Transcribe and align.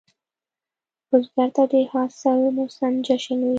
بزګر 1.09 1.49
ته 1.55 1.63
د 1.71 1.73
حاصل 1.91 2.39
موسم 2.55 2.93
جشن 3.07 3.39
وي 3.45 3.49